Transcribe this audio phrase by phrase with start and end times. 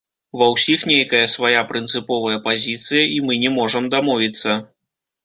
[0.41, 4.57] Ва ўсіх нейкая свая прынцыповая пазіцыя, і мы не можам дамовіцца.